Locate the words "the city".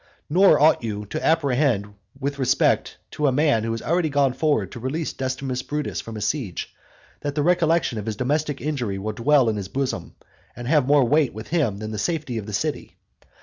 12.47-12.97